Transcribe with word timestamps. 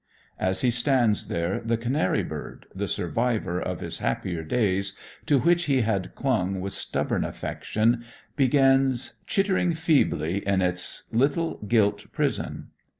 As 0.39 0.61
he 0.61 0.71
stands 0.71 1.27
there 1.27 1.59
the 1.59 1.77
canary 1.77 2.23
bird, 2.23 2.65
the 2.73 2.87
survivor 2.87 3.61
of 3.61 3.81
his 3.81 3.99
happier 3.99 4.41
days, 4.43 4.97
to 5.27 5.37
which 5.37 5.65
he 5.65 5.81
had 5.81 6.15
clung 6.15 6.59
with 6.59 6.73
stubborn 6.73 7.23
affection, 7.23 8.03
begins 8.35 9.13
"chittering 9.27 9.75
feebly 9.75 10.37
in 10.39 10.63
its 10.63 11.03
little 11.11 11.59
gilt 11.67 12.11
prison." 12.13 12.69